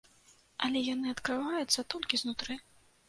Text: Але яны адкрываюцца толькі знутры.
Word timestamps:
Але 0.67 0.79
яны 0.93 1.13
адкрываюцца 1.15 1.87
толькі 1.95 2.21
знутры. 2.23 2.53